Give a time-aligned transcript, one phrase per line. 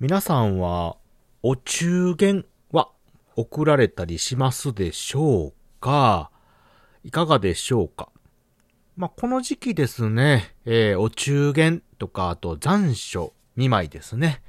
[0.00, 0.96] 皆さんは、
[1.44, 2.88] お中元は
[3.36, 6.32] 送られたりしますでしょうか？
[7.04, 8.08] いかがでしょうか？
[8.96, 14.42] まあ、この時期ですね、えー、お中元とか、あと残暑見舞いですね、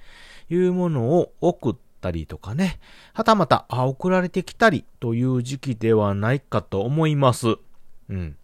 [0.50, 2.80] いうものを送ったりとかね、
[3.14, 7.50] はたまた、あ、送られてきたりという時期ではないかと思います。
[8.10, 8.36] うん。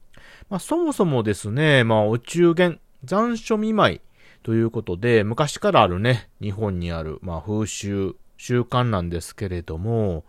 [0.51, 4.01] まあ、そもそもですね、まあ、お中元、残暑見舞い
[4.43, 10.23] ということで、昔からあるね、日本にある、まあ、風習、習慣なんですけれども、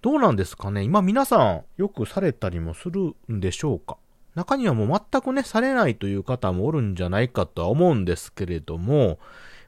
[0.00, 0.82] どうなんですかね？
[0.82, 3.98] 今皆さんよくされたりもするんでしょうか？
[4.34, 9.18] 中にはもう全くね、されないという方もおるんじゃないかとは思うんですけれども、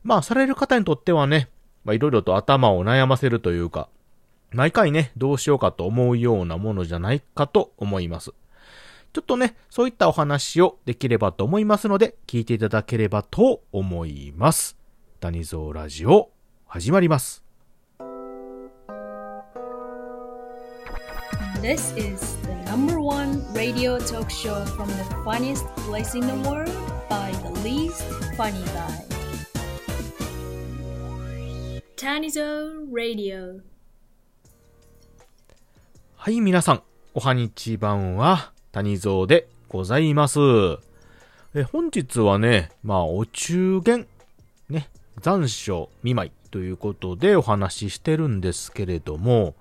[0.02, 1.50] まあ、される方にとってはね、
[1.84, 3.88] まあ、いろいろと頭を悩ませるというか、
[4.50, 8.32] 毎回ね、どうしようかと思うようなものじゃないかと思います。
[9.14, 14.76] ちょっとね、そういったお話をできればと思いますので、聞いていただければと思います。
[15.20, 16.32] 谷蔵ラジオ、
[16.66, 17.44] 始まります。
[21.62, 26.68] This is the number one radio talk show from the funniest place in the world
[27.08, 28.02] by the least
[28.36, 29.04] funny guy.
[31.94, 33.60] Tanizo Radio
[36.16, 36.82] はい、皆さん、
[37.14, 40.40] おはにちばんは、谷蔵でございます。
[41.54, 44.08] え、本日はね、まあ、お中元、
[44.68, 49.54] ね、残暑見舞いということでお話ししてるんですけれども、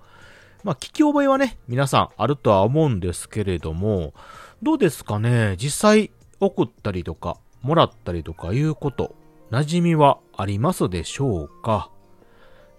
[0.64, 4.16] まあ、聞き覚えはね、皆さんあるとは思うんですけれども、
[4.64, 9.16] どうですかね実際送ったりとか、もらったりとかいうこと、
[9.52, 11.92] 馴染みはありますでしょうか？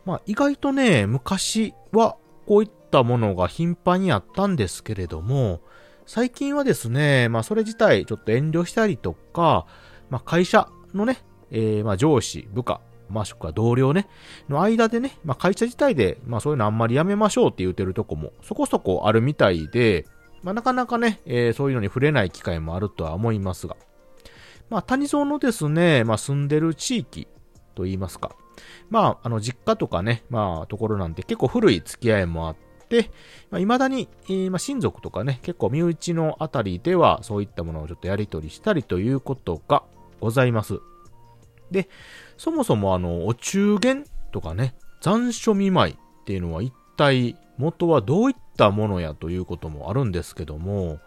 [0.05, 2.17] まあ、意外とね、昔は
[2.49, 5.61] こういったものが頻繁にあったんですけれども、
[6.07, 9.67] 最近はですね、まあ、それ自体ちょっと遠慮したりとか、
[10.11, 11.19] まあ、会社のね、
[11.51, 14.09] えー、まあ、上司、部下、もしくは同僚ね、
[14.49, 20.07] の間でね、まあ、会社自体で、まあ、そういうのあんまりやめましょうって言ってるとこもそこそこあるみたいで、
[20.43, 23.77] まあ、なかなかね、えー、そういうのに触れない機会もあるとは思いますが、
[24.69, 27.29] まあ、谷蔵のですね、まあ、住んでる地域
[27.75, 28.37] と言いますか、
[28.91, 32.64] まあ、あの、実家とかね、まあ、ところなんて結構古い付き合いもあって、
[33.51, 39.83] まあ、未だに、えー、まあ、親族とかね、結構身内のあたりでは、そういったものをちょっとやり取りしたりということが
[40.21, 40.81] ございます。
[41.71, 41.89] で、
[42.37, 51.01] そもそもあの、お中元とかね、残暑見舞いっていうのは一体元はどういったものやということもあるんですけども、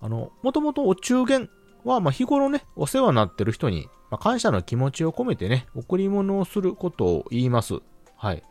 [0.00, 1.50] あの、もともとお中元
[1.84, 7.80] は、まあ、日頃ね、お世話になってる人に、まあ、感謝の気持ちを込めてね、贈り物をすることを言います。
[8.20, 8.42] はい。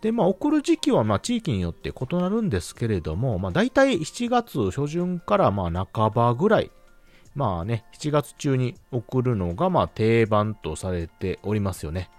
[0.00, 6.70] で、まあ、送る時期は、まあ、地域によって異なるんですけれども、まあ、大体7月初旬から、まあ、半ばぐらい
[7.34, 12.10] まあね、7月中に送るのがまあ定番とされておりますよね。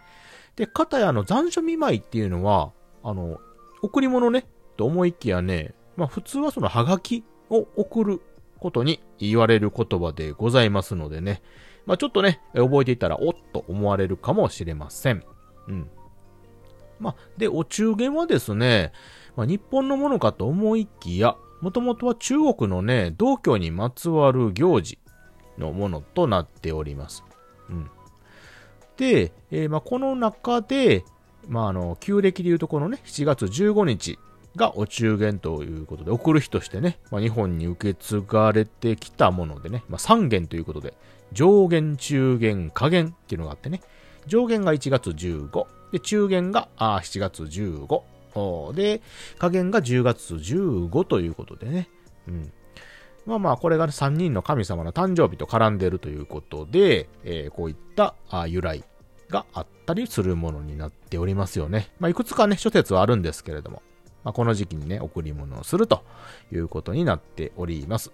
[0.55, 2.71] で、かたやあの残暑見舞いっていうのは、
[3.03, 3.39] あの、
[3.81, 4.45] 贈り物ね、
[4.77, 8.21] と思いきやね、まあ普通はそのハガキを送る
[8.59, 11.41] ことに言われる言葉でございますのでね、
[11.85, 15.23] まあちょっとね、覚えていたらおっと思われるかもしれません。
[15.69, 15.89] うん。
[16.99, 18.91] まあ、で、お中元はですね、
[19.35, 24.99] まあ、日本のものかと思いきや、もともとは中国のね、道教にまつわる行事
[25.57, 27.23] のものとなっております。
[27.69, 27.89] うん。
[28.97, 31.03] で、えー、まあ、この中で、
[31.47, 34.19] まあ、あの、旧暦でいうとこのね、7月15日
[34.55, 40.93] がお中元ということで、送る日としてね、まあ、日本に受け継がれてきたものでね、まあ、3元ということで、
[41.33, 43.81] 上元、中元、下元っていうのがあってね、
[44.27, 49.01] 上元が1月15、で、中元があ7月15、で、
[49.39, 51.89] 下元が10月15ということでね、
[52.27, 52.51] うん。
[53.25, 58.15] まあまあ、これが、ね、3人の神様の誕生日と絡んでるということで、えー、こういった
[58.47, 58.83] 由来
[59.29, 61.91] があったりするものになっておりますよね。
[61.99, 63.81] まあ、いくつかね、諸説はあるんですけれども、
[64.23, 66.03] まあ、この時期にね、贈り物をすると
[66.51, 68.11] いうことになっております。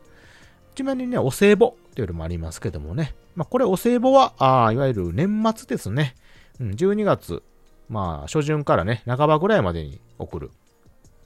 [0.75, 6.15] ちなみにね、お歳暮というのもありますけどもね、まあ、これお歳暮は、あいわゆる年末ですね。
[6.59, 7.43] うん、12月、
[7.91, 10.51] まあ、初旬からね、半ばぐらいまでに送る、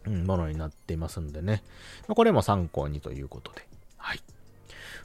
[0.08, 1.64] うん、ものになっていますんでね。
[2.08, 3.68] まあ、これも参考にということで。
[3.98, 4.20] はい。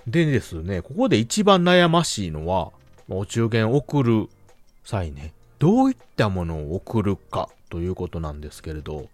[0.07, 2.73] でですね、ここで一番悩ましいのは、
[3.11, 4.29] お中元送る
[4.85, 9.11] 際ね、どういったものを送るかということなんですけれど、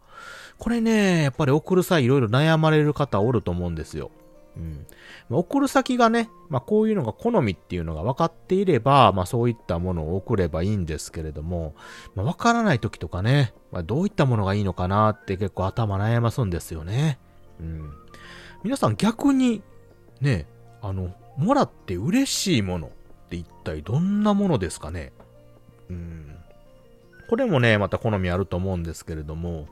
[0.59, 4.13] これね、やっぱり送る際いろいろ悩まれる方おると思うんですよ。
[4.57, 4.87] うん。
[5.29, 11.75] まあ、送る先がね、まあ、こういうのが好みっていうのが分かっていれば、まあ、そういったものを送ればいいんですけれども、
[12.15, 17.19] まあ、分からない時とかね、まあ、どういったものがいいのかなって結構頭悩ますんですよね。
[17.61, 17.93] うん。
[18.63, 19.63] 皆さん逆に
[20.21, 20.47] ね、
[20.81, 22.91] あの、もらって嬉しいものっ
[23.29, 25.13] て一体どんなものですかね？
[25.91, 26.35] うん。
[27.29, 29.67] これもね、また好みあると思うんですけれども、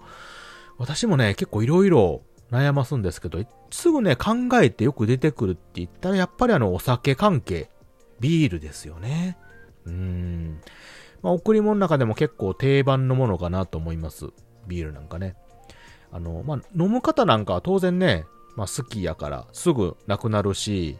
[0.76, 2.20] 私もね、結構いろいろ
[2.55, 3.39] 悩ますんですけど、
[3.71, 7.71] すぐね、考えてよく出てくるって言ったら、やっぱりあの、お酒関係、
[8.21, 9.37] ビールですよね。
[9.87, 10.61] うん。
[11.23, 14.27] まあ、贈り物の中でも結構定番のものかなと思います。
[14.67, 15.37] ビールなんかね。
[16.12, 18.25] あの、まあ、飲む方なんかは当然ね、
[18.56, 20.97] まあ、好きやからすぐなくなるし、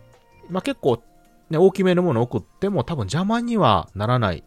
[0.51, 1.03] まあ、結構
[1.51, 4.45] ね、大きめのもの送っても多分邪魔にはならない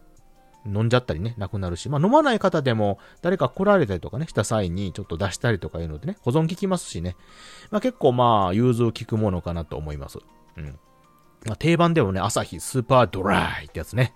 [0.72, 7.16] 飲んじゃったりね、なくなるし、まあ飲まない方でも誰か来られたりとかね、した際にちょっと出したりとかいうのでね、保存効きますしね。
[7.70, 10.18] まあ結構まあ、融通効くものかなと思います。
[10.56, 10.78] うん。
[11.46, 14.12] まあ、定番でもね、朝日スーパードライってやつね。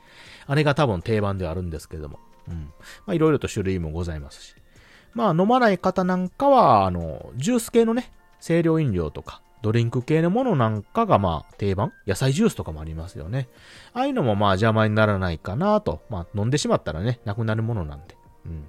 [0.47, 2.19] あれが多分定番ではあるんですけども。
[2.49, 2.73] うん。
[3.07, 4.55] まあいろいろと種類もございますし。
[5.15, 11.93] まあ飲まない方なんかは、あの、ジュース系のね、清涼飲料とか、ドリンク系のものなんかがまあ定番？
[12.07, 13.49] 野菜ジュースとかもありますよね。
[13.95, 16.03] ああいうのもまあ邪魔にならないかなと。
[16.11, 18.17] まあ飲んでしまったらね、なくなるものなんで。
[18.47, 18.65] うん。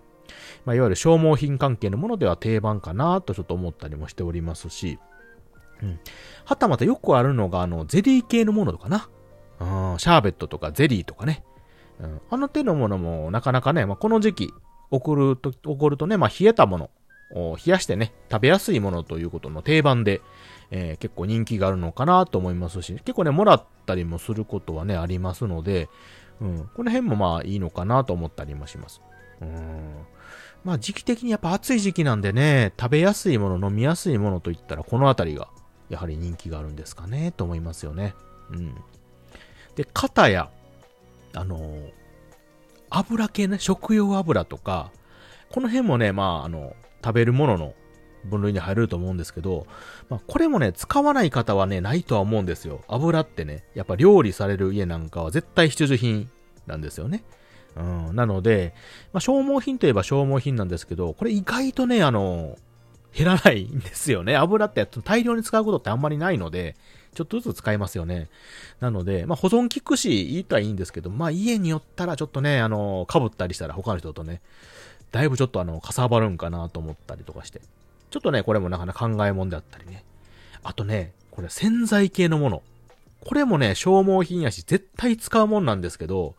[0.66, 5.00] まあいわゆる消耗品関係のものでは定番かなとちょっと思ったりもしておりますし。
[5.82, 6.00] うん。
[6.46, 9.10] はたまたよくあるのがあのゼリー系のものとかな。
[9.60, 11.44] うん、シャーベットとかゼリーとかね。
[12.00, 14.54] うん、あの手のものもなかなかね、まあ、この時期
[14.90, 16.90] 送ると、送るとね、まあ冷えたもの
[17.34, 20.22] 冷やしてね、食べやすいものということの定番で、
[20.76, 25.88] えー、結構人気があるのかなと思いますし、結構ね、もらったりもすることはね、ありますので、
[26.42, 29.00] うん、この辺もまあいいのかなと思ったりもします。
[29.40, 29.94] うん。
[30.64, 35.48] まあ時期的にやっぱ暑い時期なんでね、食べやすいもの、飲みやすいものといったらこのあたりが
[35.90, 38.16] やはり人気があるんですかね、と思いますよね。
[38.50, 38.74] うん。
[39.76, 40.50] で、肩や、
[41.36, 41.92] あのー、
[42.90, 44.92] 油系ね、食用油とか、
[45.52, 46.74] この辺もね、まあ、あの、
[47.04, 47.74] 食べるものの
[48.26, 49.68] 分類に入ると思うんですけど、
[50.10, 52.82] まあ、これもね、使わない方はね、ないとは思うんですよ。
[52.88, 56.30] 油ってね、やっぱ料理される家なんかは絶対必需品
[56.68, 57.24] なんですよね。
[57.76, 57.82] う
[58.12, 58.74] ん、なので、
[59.14, 62.58] まあ、消耗品といえば消耗品なんですけど、これ意外とね、あの、
[63.16, 64.36] 減らないんですよね。
[64.36, 66.76] 油って大量に使うことってあんまりないので、
[67.14, 68.30] ちょっとずつ使いますよね。
[68.80, 74.42] なので、まあ保存効くし、いいとはいいんですけど、まあ家によったらちょっとね、あの、被ったりしたら他の人とね、
[75.12, 77.62] だいぶちょっとあの、かさばるんかなと思ったりとかして。
[78.14, 80.06] ちょっとね、これもなかなか考えもんであったりね。
[80.62, 82.62] あとね、これ洗剤系のもの。
[83.26, 86.36] これもね、消耗品やし、絶対使うもんなんですけど、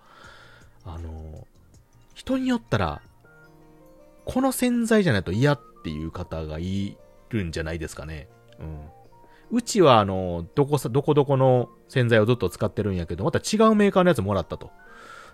[0.85, 1.49] あの、
[2.15, 3.03] 人によったら、
[4.25, 6.97] この洗剤じゃないと嫌っていう方がい
[7.31, 8.29] るんじゃないですかね。
[8.61, 9.59] うん。
[9.59, 14.71] うちは、あの、どこさ、どこどこの洗剤をずっと使ってるんやけど、また違うメーカーのやつもらったと。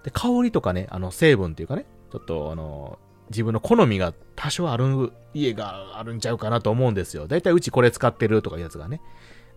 [0.04, 2.98] で、香りとかね、あの、成分っていうかね、ちょっと、あの、
[3.30, 7.26] 自分の好みが多少ある家があるんちゃうかなと思うんですよ。
[7.26, 9.00] だいたいうちこれ使ってるとかいうやつがね。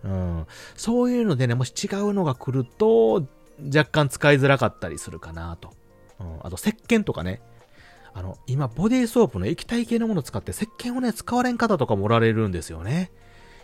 [0.04, 0.46] うん。
[0.76, 3.26] そういうのでね、もし違うのが来ると、
[3.74, 5.70] 若干使いづらかったりするかなと。
[6.20, 6.38] うん。
[6.42, 7.42] あと、石鹸とかね。
[8.12, 13.10] あの、今、ボディーソープの液体系のものを使って石鹸をね、使われん方とかもおられるんですよね。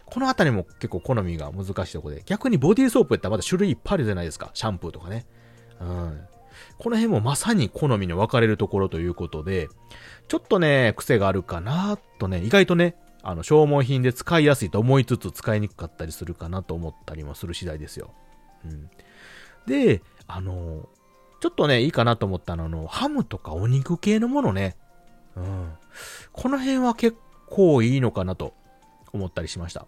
[0.06, 2.22] このあたりも結構好みが難しいとこで。
[2.26, 4.50] 逆にボディーソープやったらまだ種類いっぱいあるじゃないですか。
[4.54, 5.24] シャンプーとかね。
[5.80, 6.20] うん。
[6.79, 9.69] この辺もまさに好みの分かれるところということで、
[10.29, 18.12] ちょっとね、癖があるかなとね、意外とね、あの、消耗品で使いやすいと思いつつ使いにくかったりするかなと思ったりもする次第ですよ。
[18.64, 18.91] うん。
[19.67, 20.88] で、あの、
[21.41, 24.76] ちょっとね、いいかなと思ったのは、あの、ハムとかお肉系のものね。
[25.36, 25.72] うん。
[26.32, 27.17] この辺は結
[27.48, 28.55] 構いいのかなと
[29.13, 29.86] 思ったりしました。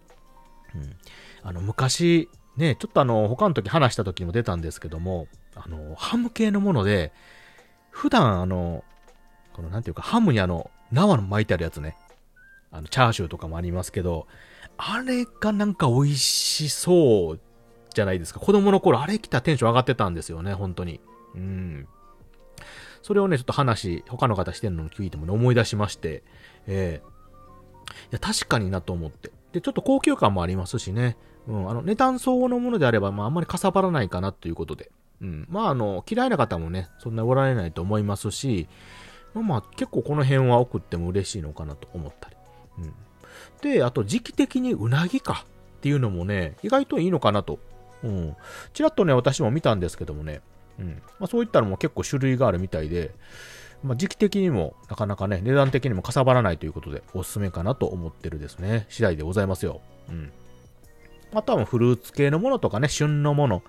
[0.75, 0.95] うん。
[1.41, 7.11] あの、昔、ね、ちょっとあの、他の時話した時も出たんですけども、あの、ハム系のもので、
[7.89, 8.83] 普段あの、
[9.53, 11.97] このなんていうか、ハムにあの、生の巻いてあるやつね。
[12.71, 14.27] あの、チャーシューとかもありますけど、
[14.77, 17.39] あれがなんか美味しそう
[17.93, 18.39] じゃないですか。
[18.39, 20.99] 子供の頃あれ来たテンション上がってたんですよね、本当に。
[21.35, 21.87] うん。
[23.03, 26.23] それをね、ちょっと話、他の方してるのを聞いてもね、思い出しまして、
[26.67, 27.11] ええー、い
[28.11, 29.31] や、確かになと思って。
[29.51, 31.17] で、ちょっと高級感もありますしね。
[31.47, 34.89] うん、あの、値段相応のものであれば、まあ、あんまりかさばらないかなということで。
[35.23, 35.47] うん。
[35.49, 38.67] まあ、あの、嫌いな方もね、そんなおられないと思いますし、
[39.33, 42.35] まあまあ、結構この辺は送っても嬉しいのかなと思ったり。
[42.79, 42.93] うん。
[43.61, 45.45] で、あと時期的にうなぎか
[45.77, 47.57] っていうのもね、意外といいのかなと。
[48.03, 48.35] うん。
[48.73, 50.41] ちらっとね、私も見たんですけどもね。
[50.77, 51.01] うん。
[51.19, 53.15] まあそういったのも結構種類があるみたいで、
[53.81, 58.85] まあ時期的にもなかなかね、値段的にもかさばらないということでおすすめかなと思ってるですね。
[58.89, 59.81] 次第でございますよ。
[60.09, 60.31] うん。
[61.33, 63.63] あとはフルーツ系のものとかね、旬のもの。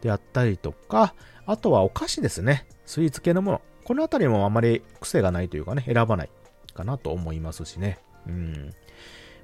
[0.00, 1.14] であったりとか、
[1.46, 2.66] あとはお菓子ですね。
[2.86, 3.62] スイーツ系のもの。
[3.84, 6.30] このあたりもあまり癖がないというかね、選ばない
[6.74, 7.98] かなと思いますしね。
[8.26, 8.74] うん。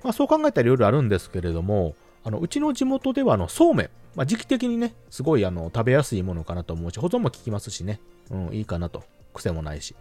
[0.02, 1.94] まあそう考えたらいろいろあるんですけれども、
[2.24, 3.90] あの、うちの地元ではあの、そうめん。
[4.14, 8.00] まあ時期的にね、すごいあの、食べやすいものかなと思うし、保存も効きますしね。
[8.30, 9.04] うん、いいかなと。
[9.34, 9.94] 癖もないし。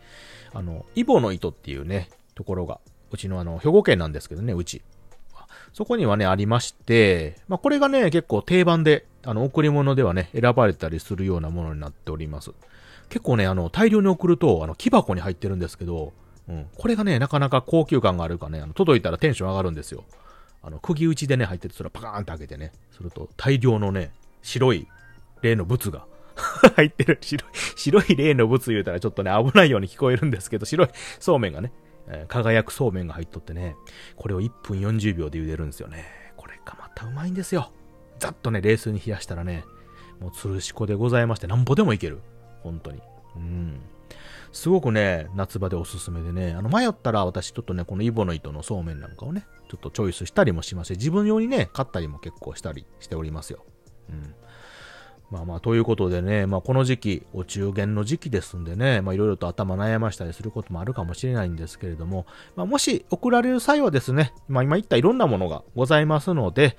[0.54, 2.80] あの、イボの糸っていうね、ところが、
[3.12, 4.82] うちのあの、兵庫県なんですけどね、うち。
[5.74, 12.52] そこにはね、ありまして、まあ、これがね、結構定番で、あの、贈り物ではね、選ばれたりするようなものになっております。
[13.10, 16.14] 結構ね、あの、大量に送ると、あの、木箱に入ってるんですけど、
[16.48, 20.04] うん、これがね、なかなか高級感があるかね、あの、届いたらテンション上がるんですよ。
[20.62, 24.88] あの、釘打ちでね、入ってて、それをパカーンって開けてね、すると、大量のね、白い、
[25.42, 26.06] 例の物が
[26.76, 27.18] 入ってる。
[27.22, 31.72] 白い、白い例の物言うたらちょっとね、危ないように聞こえるんですけど、白いそうめんがね、
[32.28, 33.76] 輝くそうめんが入っとってね、
[34.16, 36.06] これを1分40秒で茹でるんですよね。
[36.38, 37.72] これがまたうまいんですよ。
[38.20, 39.66] ざっとね、冷水に冷やしたらね、
[40.20, 42.22] もうつるしこでございまして、なんぼでもいける。
[42.62, 43.02] 本当に。
[43.36, 43.80] うん。
[44.52, 53.66] すごくね、夏場でおすすめでね、あの、迷ったら私ちょっとね、このイボの糸のそうめんなんかをね、ちょっとチョイスしたりもしますし、自分用にね、買ったりも結構したりしておりますよ。
[54.10, 54.34] うん。
[55.36, 62.26] まあまあ、ということでね、まあこの時期、お中元の時期ですんでね、まあいろいろと頭悩ましたりすることもあるかもしれないんですけれども、
[62.56, 66.78] まあもし送られる際はですね、まあ今言ったいろんなものがございますので、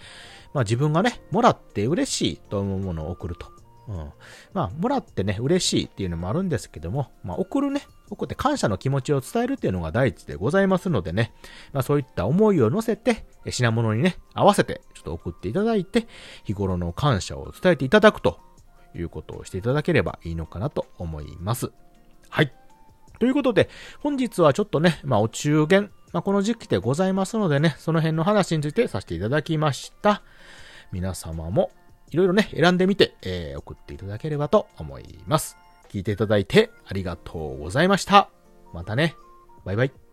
[0.54, 3.56] まあ自分がね、もらって嬉しいと思うものを送ると。
[3.88, 4.12] うん。
[4.52, 11.32] まあ、もらってね、嬉しいっていうのもあるんですけども、まあ、送るね、送って感謝の気持ちを伝えるっていうのが第一でございますのでね、
[11.72, 16.08] まあ、そういった思いを乗せて、品物にね、合わせて、ちょっと送っていただいて、
[16.44, 18.40] 日頃の感謝を伝えていただくと
[18.96, 21.70] いうことをしていただければいいのかなと思います。
[22.28, 22.52] はい。
[23.18, 23.68] ということで、
[24.00, 30.22] 本日はちょっとね、まあ、お中元、まあ、この時期でございますのでね、その辺の話についてさせていただきました。
[30.92, 31.70] 皆様も
[32.10, 35.56] いろいろね、選んでみて、えー、送っていただければと思います。
[35.88, 38.28] 聞いていただいてありがとうございました。
[38.72, 39.16] またね。
[39.64, 40.05] バイバイ。